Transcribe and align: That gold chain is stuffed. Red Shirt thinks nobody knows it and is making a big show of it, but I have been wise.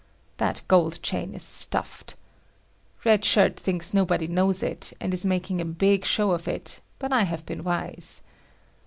That 0.37 0.63
gold 0.67 1.03
chain 1.03 1.35
is 1.35 1.43
stuffed. 1.43 2.15
Red 3.05 3.23
Shirt 3.23 3.59
thinks 3.59 3.93
nobody 3.93 4.25
knows 4.25 4.63
it 4.63 4.93
and 4.99 5.13
is 5.13 5.27
making 5.27 5.61
a 5.61 5.65
big 5.65 6.05
show 6.05 6.31
of 6.31 6.47
it, 6.47 6.81
but 6.97 7.13
I 7.13 7.21
have 7.25 7.45
been 7.45 7.63
wise. 7.63 8.23